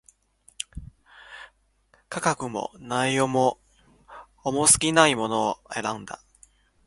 [2.09, 3.59] 価格も、内容も、
[4.43, 6.23] 重過ぎないものを選んだ